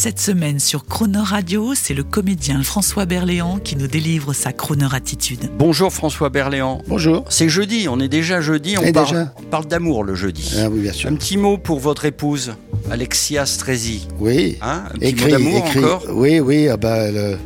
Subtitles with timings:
[0.00, 4.86] Cette semaine sur Croner Radio, c'est le comédien François Berléand qui nous délivre sa Croner
[4.92, 5.50] attitude.
[5.58, 6.82] Bonjour François Berléand.
[6.86, 7.24] Bonjour.
[7.30, 10.54] C'est jeudi, on est déjà jeudi, on Et parle, déjà on parle d'amour le jeudi.
[10.56, 11.10] Ah oui, bien sûr.
[11.10, 12.54] Un petit mot pour votre épouse,
[12.92, 14.06] Alexia Strezi.
[14.20, 14.56] Oui.
[14.62, 16.04] Hein Un petit mot d'amour encore?
[16.12, 16.68] Oui, oui.
[16.68, 17.36] ah bah, elle, euh,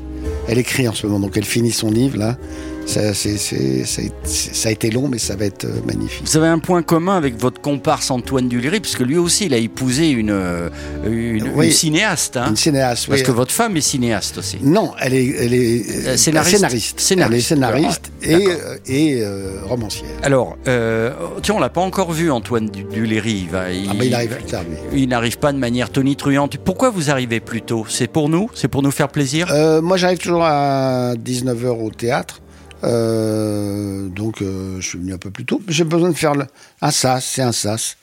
[0.47, 2.37] elle écrit en ce moment, donc elle finit son livre là.
[2.87, 3.85] Ça, a été-
[4.27, 6.23] ça a été long, mais ça va être euh, magnifique.
[6.27, 9.57] Vous avez un point commun avec votre comparse Antoine Duléry, puisque lui aussi, il a
[9.57, 10.69] épousé une, euh,
[11.07, 11.67] une, Oui.
[11.67, 12.37] une cinéaste.
[12.37, 12.47] hein.
[12.51, 13.07] Une cinéaste.
[13.09, 13.27] Parce oui.
[13.27, 14.59] que votre femme est cinéaste aussi.
[14.63, 16.57] Non, elle est, elle est Euh, euh, scénariste.
[16.57, 17.01] scénariste.
[17.01, 17.33] Scénariste.
[17.33, 20.11] Elle est scénariste Ah, et, euh, romancière.
[20.23, 21.13] Alors, euh,
[21.43, 23.47] tiens, on l'a pas encore vu, Antoine Du- Duléry.
[23.51, 25.03] Il, Ah bah, il arrive plus tard, lui.
[25.03, 26.59] Il n'arrive pas de manière tonitruante.
[26.59, 27.87] Pourquoi vous arrivez plus tôt?
[27.89, 28.51] C'est pour nous?
[28.55, 29.49] C'est pour nous faire plaisir?
[29.51, 32.41] Euh, moi, j'arrive toujours à 19h au théâtre.
[32.85, 35.61] Euh, donc, euh, je suis venu un peu plus tôt.
[35.69, 36.47] J'ai besoin de faire le-
[36.81, 37.97] un sas, c'est un sas.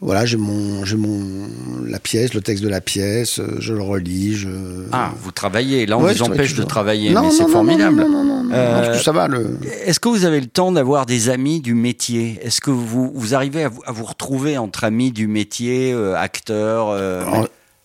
[0.00, 1.46] Voilà, j'ai mon, j'ai mon,
[1.86, 4.48] la pièce, le texte de la pièce, euh, je le relis, je.
[4.92, 5.86] Ah, vous travaillez.
[5.86, 7.96] Là, on Ouais, vous empêche de travailler, Non, mais non, c'est non, formidable.
[7.96, 9.28] Non, non, non, Euh, ça va.
[9.28, 9.58] Le...
[9.86, 12.38] Est-ce que vous avez le temps d'avoir des amis du métier?
[12.42, 16.90] Est-ce que vous, vous arrivez à vous, à vous retrouver entre amis du métier, acteurs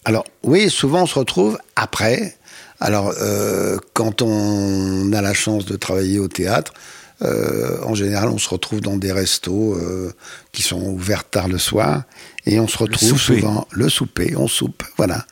[0.03, 2.35] Alors, oui, souvent on se retrouve après.
[2.79, 6.73] Alors, euh, quand on a la chance de travailler au théâtre,
[7.21, 10.13] euh, en général, on se retrouve dans des restos euh,
[10.53, 12.03] qui sont ouverts tard le soir.
[12.45, 13.41] Et on se retrouve souper.
[13.41, 15.25] souvent le souper, on soupe, voilà.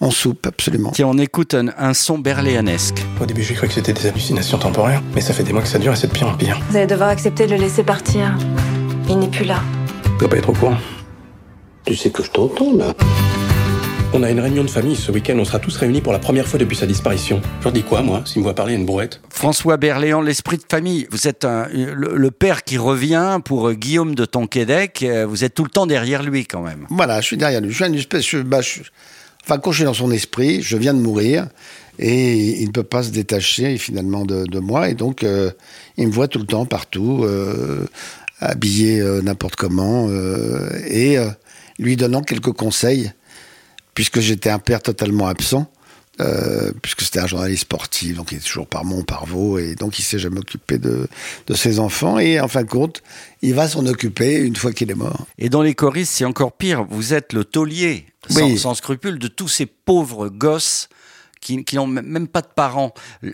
[0.00, 0.90] On soupe, absolument.
[0.92, 3.04] Tiens, on écoute un, un son berléanesque.
[3.20, 5.68] Au début, j'ai cru que c'était des hallucinations temporaires, mais ça fait des mois que
[5.68, 6.58] ça dure et c'est de pire en pire.
[6.70, 8.34] Vous allez devoir accepter de le laisser partir.
[9.08, 9.62] Il n'est plus là.
[10.04, 10.78] Tu dois pas être au courant.
[11.84, 12.94] Tu sais que je t'entends là.
[14.16, 16.46] On a une réunion de famille ce week-end, on sera tous réunis pour la première
[16.46, 17.42] fois depuis sa disparition.
[17.58, 20.56] Je leur dis quoi, moi, s'ils me voient parler à une brouette François Berléand, l'esprit
[20.56, 21.08] de famille.
[21.10, 25.02] Vous êtes un- le, le père qui revient pour euh, Guillaume de Tonquédec.
[25.02, 26.86] Euh, Vous êtes tout le temps derrière lui quand même.
[26.90, 27.70] Voilà, je suis derrière lui.
[27.70, 28.24] Je suis une espèce.
[28.24, 28.82] je- bah, je-
[29.44, 31.48] enfin, quand je suis dans son esprit, je viens de mourir
[31.98, 34.88] et il ne peut pas se détacher finalement de, de moi.
[34.90, 35.50] Et donc, euh,
[35.96, 37.84] il me voit tout le temps, partout, euh,
[38.38, 41.30] habillé euh, n'importe comment euh, et euh,
[41.80, 43.10] lui donnant quelques conseils,
[43.94, 45.70] puisque j'étais un père totalement absent.
[46.20, 49.74] euh, puisque c'était un journaliste sportif, donc il était toujours par Mont, par Vaux, et
[49.74, 51.08] donc il s'est jamais occupé de,
[51.48, 52.20] de ses enfants.
[52.20, 53.02] Et en fin de compte,
[53.42, 55.26] il va s'en occuper une fois qu'il est mort.
[55.38, 56.84] Et dans les choristes, c'est encore pire.
[56.88, 58.56] Vous êtes le taulier, sans, Oui.
[58.58, 60.88] sans scrupule, de tous ces pauvres gosses
[61.40, 62.94] qui, qui n'ont même pas de parents.
[63.24, 63.32] Euh,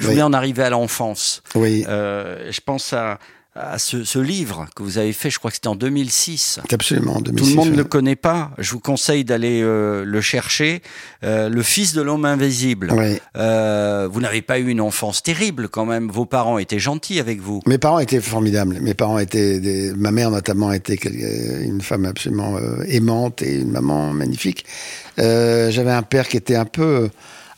[0.00, 0.10] je Oui.
[0.14, 1.44] voulais en arriver à l'enfance.
[1.54, 1.84] Oui.
[1.88, 3.20] Euh, je pense à,
[3.58, 6.60] à ce, ce livre que vous avez fait, je crois que c'était en 2006.
[6.62, 7.50] C'est absolument en Tout 2006.
[7.50, 7.76] le monde ne ouais.
[7.78, 8.50] le connaît pas.
[8.58, 10.82] Je vous conseille d'aller euh, le chercher.
[11.24, 12.92] Euh, le fils de l'homme invisible.
[12.92, 13.20] Ouais.
[13.36, 16.08] Euh, vous n'avez pas eu une enfance terrible quand même.
[16.10, 17.60] Vos parents étaient gentils avec vous.
[17.66, 18.78] Mes parents étaient formidables.
[18.80, 19.92] Mes parents étaient, des...
[19.94, 24.64] ma mère notamment était euh, une femme absolument euh, aimante et une maman magnifique.
[25.18, 27.08] Euh, J'avais un père qui était un peu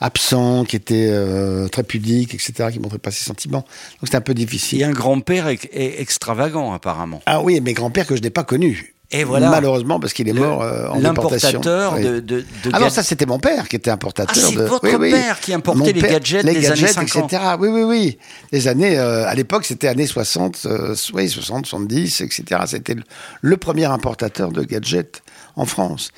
[0.00, 3.60] absent, qui était euh, très pudique, etc., qui montrait pas ses sentiments.
[3.60, 4.84] Donc c'était un peu Et difficile.
[4.84, 5.60] un grand-père est
[6.00, 7.20] extravagant apparemment.
[7.26, 8.94] Ah oui, mes grands-pères que je n'ai pas connus.
[9.10, 9.48] Et voilà.
[9.48, 11.62] Malheureusement, parce qu'il est mort euh, en déportation.
[11.62, 12.02] L'importateur Oui.
[12.02, 14.34] de, de, de Ah non, ça c'était mon père qui était importateur.
[14.38, 14.62] Ah, c'est de...
[14.64, 15.10] votre Oui, oui.
[15.12, 17.32] père qui importait Mon les père- gadgets les des années gadgets, 50.
[17.32, 17.42] etc.
[17.58, 18.18] Oui, oui, oui.
[18.52, 22.60] Les années, euh, à l'époque, c'était années 60, euh, oui, 60, 70, etc.
[22.66, 23.02] C'était le,
[23.40, 25.22] le premier importateur de gadgets
[25.56, 26.10] en France.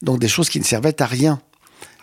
[0.00, 1.42] Donc des choses qui ne servaient à rien.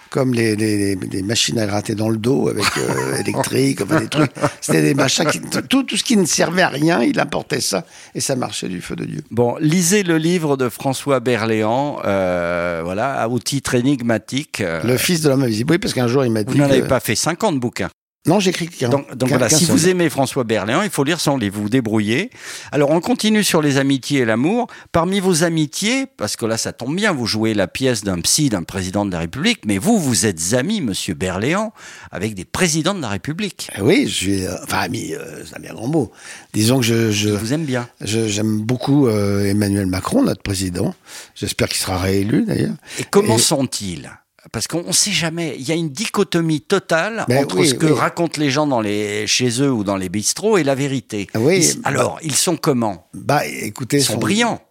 [0.09, 4.07] Comme les, les, les machines à gratter dans le dos avec euh, électrique, enfin des
[4.07, 4.31] trucs.
[4.61, 7.85] C'était des machins qui, tout, tout ce qui ne servait à rien, il importait ça
[8.13, 9.23] et ça marchait du feu de Dieu.
[9.31, 14.61] Bon, lisez le livre de François Berléand, euh, voilà, au titre énigmatique.
[14.61, 15.73] euh, Le fils de l'homme invisible.
[15.73, 16.53] Oui, parce qu'un jour il m'a dit.
[16.53, 17.89] vous n'en avez pas fait 50 bouquins.
[18.27, 18.89] Non, j'écris qu'un.
[18.89, 19.75] Donc, donc voilà, si seul.
[19.75, 22.31] vous aimez François Berléand, il faut lire son livre, vous vous débrouillez.
[22.71, 24.65] Alors on continue sur les amitiés et l'amour.
[24.91, 28.49] Parmi vos amitiés, parce que là ça tombe bien, vous jouez la pièce d'un psy,
[28.49, 31.71] d'un président de la République, mais vous, vous êtes ami, monsieur Berléand,
[32.11, 33.69] avec des présidents de la République.
[33.77, 34.45] Eh Oui, je suis.
[34.45, 36.11] euh, enfin, ami, euh, c'est un bien grand mot.
[36.53, 37.11] Disons que je.
[37.11, 37.87] je vous aime bien.
[38.01, 40.95] J'aime beaucoup euh, Emmanuel Macron, notre président.
[41.35, 42.73] J'espère qu'il sera réélu d'ailleurs.
[42.99, 44.09] Et comment Et- sont-ils?
[44.51, 47.73] Parce qu'on ne sait jamais, il y a une dichotomie totale Ben entre oui, ce
[47.73, 47.93] que oui.
[47.93, 51.27] racontent les gens dans les, chez eux ou dans les bistrots et la vérité.
[51.35, 53.07] Oui, Ils- alors, ils sont comment?
[53.13, 54.61] Bah, écoutez, Ils sont son- brillants.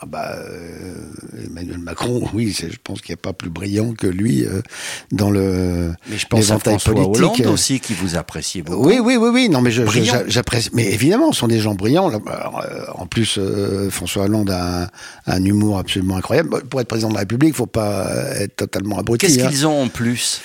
[0.00, 0.96] Ah bah, euh,
[1.46, 4.60] Emmanuel Macron, oui, je pense qu'il n'y a pas plus brillant que lui euh,
[5.12, 7.22] dans le Mais je pense à François politique.
[7.22, 8.88] Hollande aussi, qui vous appréciait beaucoup.
[8.88, 9.48] Oui, oui, oui, oui.
[9.48, 10.70] Non, mais j'apprécie.
[10.72, 12.08] Mais évidemment, ce sont des gens brillants.
[12.08, 14.88] Alors, euh, en plus, euh, François Hollande a un,
[15.26, 16.64] un humour absolument incroyable.
[16.64, 19.26] Pour être président de la République, il faut pas euh, être totalement abruti.
[19.26, 19.48] Qu'est-ce hein.
[19.48, 20.42] qu'ils ont en plus?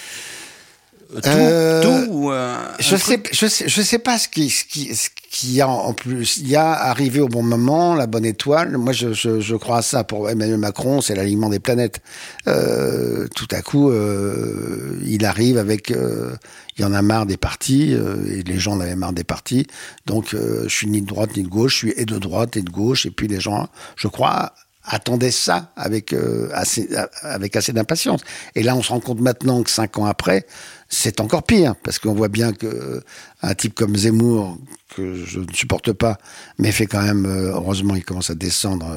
[1.12, 4.64] Tout, Euh, tout ou, euh, Je sais, je sais, je sais pas ce qui, ce
[4.64, 6.38] qui, ce qu'il y a en plus.
[6.38, 8.78] Il y a arrivé au bon moment, la bonne étoile.
[8.78, 10.04] Moi, je, je, je crois à ça.
[10.04, 12.00] Pour Emmanuel Macron, c'est l'alignement des planètes.
[12.48, 15.90] Euh, tout à coup, euh, il arrive avec.
[15.92, 16.36] euh,
[16.78, 19.26] il y en a marre des partis euh, et les gens en avaient marre des
[19.26, 19.66] partis.
[20.06, 21.74] Donc, euh, je suis ni de droite ni de gauche.
[21.74, 23.06] Je suis et de droite et de gauche.
[23.08, 23.68] Et puis les gens,
[23.98, 24.54] je crois,
[24.86, 26.88] attendaient ça avec euh, assez
[27.24, 28.22] avec assez d'impatience.
[28.56, 30.46] Et là, on se rend compte maintenant que cinq ans après,
[30.90, 33.02] c'est encore pire parce qu'on voit bien que euh,
[33.42, 34.58] un type comme Zemmour
[34.96, 36.18] que je ne supporte pas,
[36.58, 38.88] mais fait quand même euh, heureusement il commence à descendre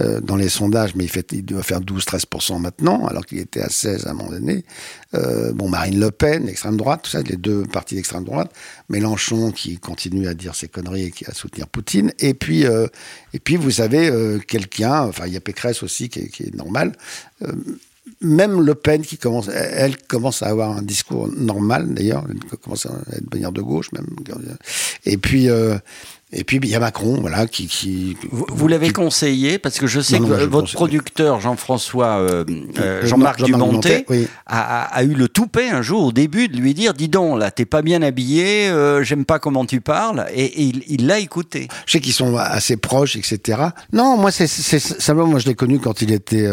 [0.00, 3.60] euh, dans les sondages, mais il fait il doit faire 12-13% maintenant, alors qu'il était
[3.60, 4.64] à 16 à un moment donné.
[5.14, 8.52] Euh, bon, Marine Le Pen, l'extrême droite, tout ça, les deux partis d'extrême droite,
[8.88, 12.86] Mélenchon qui continue à dire ses conneries et qui à soutenir Poutine, et puis euh,
[13.34, 16.44] et puis vous savez euh, quelqu'un, enfin il y a Pécresse aussi qui est, qui
[16.44, 16.92] est normal.
[18.20, 22.86] Même Le Pen qui commence, elle commence à avoir un discours normal d'ailleurs, elle commence
[22.86, 24.06] à devenir de gauche même.
[25.04, 25.78] Et puis euh,
[26.32, 28.16] et puis il y a Macron, voilà, qui qui.
[28.30, 30.74] Vous, vous l'avez conseillé parce que je sais Non, que je votre conseille.
[30.76, 34.28] producteur Jean-François euh, euh, Euh, Jean-Marc Dumontet, oui.
[34.46, 37.64] a, eu le toupet un jour au début de lui dire dis donc là t'es
[37.64, 41.66] pas bien habillé, euh, j'aime pas comment tu parles et, et il l'a écouté.
[41.86, 43.60] Je sais qu'ils sont assez proches, etc.
[43.92, 46.48] Non, moi, c'est simplement, moi, je l'ai connu quand il était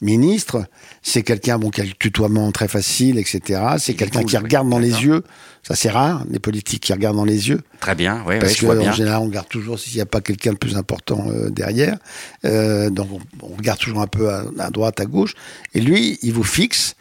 [0.00, 0.64] ministre.
[1.02, 3.62] C'est quelqu'un, bon, qui a le tutoiement très facile, etc.
[3.78, 5.22] C'est quelqu'un qui regarde dans les yeux.
[5.66, 7.60] Ça, c'est rare, les politiques qui regardent dans les yeux.
[7.80, 8.92] Très bien, oui, Parce oui, je que vois en bien.
[9.08, 11.98] Général, on regarde toujours s'il n'y a pas quelqu'un de plus important euh, derrière.
[12.44, 15.34] Euh, donc, on, on regarde toujours un peu à, à droite, à gauche.
[15.74, 16.94] Et lui, il vous fixe.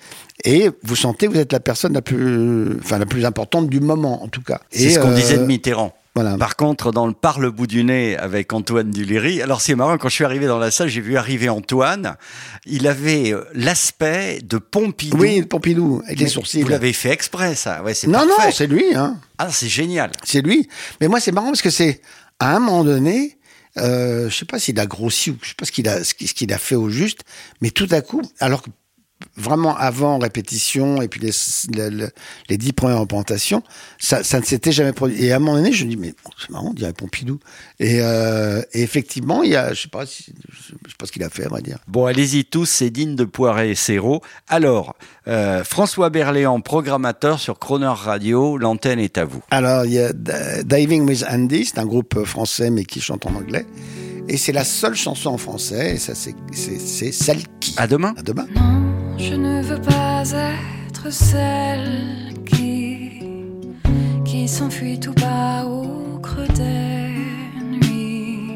[0.43, 3.79] Et vous sentez que vous êtes la personne la plus, enfin, la plus importante du
[3.79, 4.61] moment, en tout cas.
[4.69, 5.93] C'est Et, ce qu'on euh, disait de Mitterrand.
[6.19, 6.37] Voilà.
[6.37, 9.97] Par contre, dans le Par le bout du nez avec Antoine Duléry, alors c'est marrant,
[9.97, 12.15] quand je suis arrivé dans la salle, j'ai vu arriver Antoine,
[12.65, 15.17] il avait euh, l'aspect de Pompidou.
[15.17, 16.63] Oui, Pompidou, avec les sourcils.
[16.63, 17.83] Vous l'avez fait exprès, ça.
[17.83, 18.45] Ouais, Non, parfait.
[18.45, 19.19] non, c'est lui, hein.
[19.37, 20.11] Ah, c'est génial.
[20.23, 20.67] C'est lui.
[20.99, 22.01] Mais moi, c'est marrant parce que c'est
[22.39, 23.37] à un moment donné,
[23.77, 26.13] euh, je sais pas s'il a grossi ou je sais pas ce qu'il a, ce
[26.15, 27.19] qu'il a fait au juste,
[27.61, 28.69] mais tout à coup, alors que
[29.35, 31.31] vraiment avant répétition et puis les,
[31.75, 32.09] le- le-
[32.49, 33.63] les dix premières représentations,
[33.97, 35.23] ça, ça ne s'était jamais produit.
[35.23, 37.39] Et à un moment donné, je me dis, mais bon, c'est marrant, on dirait Pompidou.
[37.79, 41.11] Et, euh, et effectivement, il y a, je sais pas, si, je sais pas ce
[41.11, 41.79] qu'il a fait, on va dire.
[41.87, 44.21] Bon, allez-y tous, c'est digne de Poiret et Serrault.
[44.47, 44.95] Alors,
[45.27, 49.41] euh, François Berléand, programmateur sur Croner Radio, l'antenne est à vous.
[49.51, 53.25] Alors, il y a D- Diving with Andy, c'est un groupe français mais qui chante
[53.25, 53.65] en anglais.
[54.29, 56.35] Et c'est la seule chanson en français, et ça, c'est
[57.13, 57.73] celle qui.
[57.77, 58.13] À demain.
[58.17, 58.45] À demain.
[58.55, 60.23] Non, je ne veux pas
[60.87, 63.21] être celle qui,
[64.23, 67.13] qui s'enfuit tout bas au creux des
[67.77, 68.51] nuits.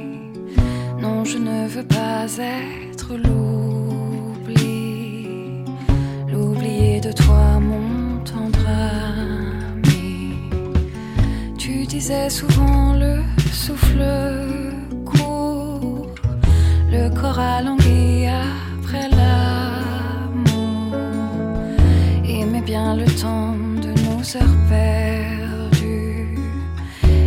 [1.02, 4.46] Non, je ne veux pas être l'oubli,
[6.32, 8.68] l'oublié de toi, mon tendre
[9.18, 10.36] ami.
[11.58, 13.22] Tu disais souvent le
[13.52, 14.04] souffle
[15.06, 16.14] court,
[16.92, 17.81] le corps allongé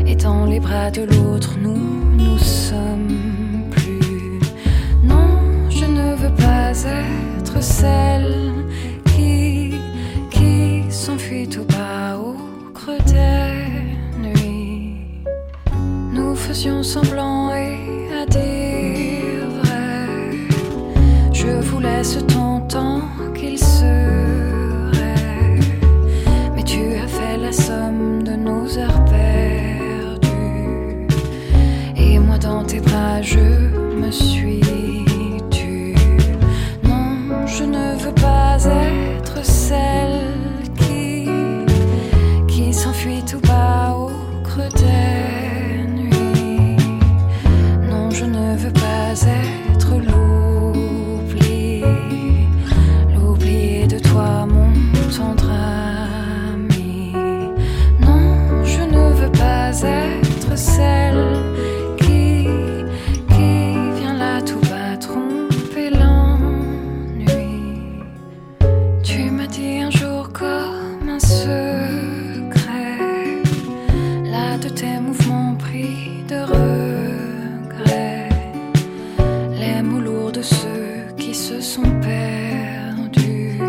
[0.07, 1.77] Et dans les bras de l'autre, nous
[2.17, 4.41] nous sommes plus.
[5.03, 5.29] Non,
[5.69, 8.55] je ne veux pas être celle
[9.15, 9.75] qui,
[10.31, 12.37] qui s'enfuit tout bas au
[12.73, 14.97] creux des nuits.
[16.13, 17.84] Nous faisions semblant et
[74.65, 78.29] de tes mouvements pris de regret,
[79.61, 83.61] les mots lourds de ceux qui se sont perdus,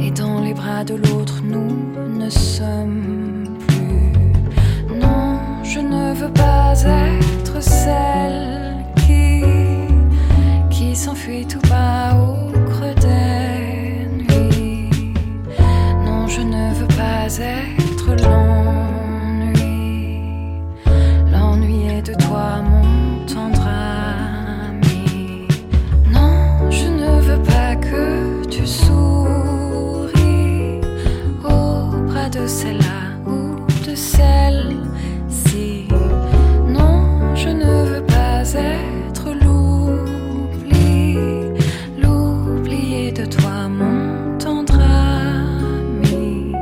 [0.00, 4.98] et dans les bras de l'autre, nous ne sommes plus.
[4.98, 8.65] Non, je ne veux pas être celle.
[32.46, 35.88] De celle-là ou de celle-ci.
[36.68, 41.16] Non, je ne veux pas être l'oubli,
[42.00, 46.52] l'oublié de toi, mon tendre ami.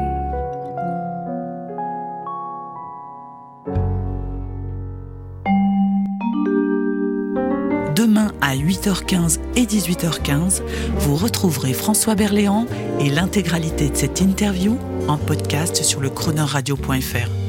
[7.94, 10.62] Demain à 8h15 et 18h15,
[11.00, 12.64] vous retrouverez François Berléand
[13.00, 17.43] et l'intégralité de cette interview en podcast sur le chroneurradio.fr.